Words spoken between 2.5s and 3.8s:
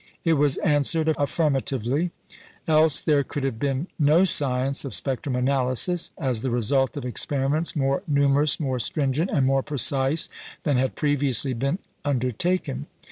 else there could have